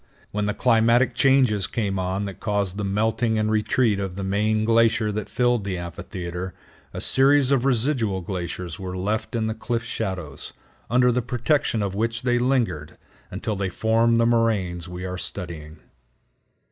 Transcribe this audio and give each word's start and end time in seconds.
When 0.31 0.47
the 0.47 0.55
climatic 0.55 1.13
changes 1.13 1.67
came 1.67 1.99
on 1.99 2.25
that 2.25 2.39
caused 2.39 2.75
the 2.77 2.83
melting 2.83 3.37
and 3.37 3.51
retreat 3.51 3.99
of 3.99 4.15
the 4.15 4.23
main 4.23 4.65
glacier 4.65 5.11
that 5.11 5.29
filled 5.29 5.63
the 5.63 5.77
amphitheater, 5.77 6.55
a 6.91 6.99
series 6.99 7.51
of 7.51 7.65
residual 7.65 8.21
glaciers 8.21 8.79
were 8.79 8.97
left 8.97 9.35
in 9.35 9.45
the 9.45 9.53
cliff 9.53 9.83
shadows, 9.83 10.53
under 10.89 11.11
the 11.11 11.21
protection 11.21 11.83
of 11.83 11.93
which 11.93 12.23
they 12.23 12.39
lingered, 12.39 12.97
until 13.29 13.55
they 13.55 13.69
formed 13.69 14.19
the 14.19 14.25
moraines 14.25 14.87
we 14.89 15.05
are 15.05 15.19
studying. 15.19 15.77